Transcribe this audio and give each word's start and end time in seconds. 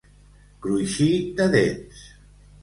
Cruixir 0.63 1.09
de 1.41 1.47
dents. 1.57 2.01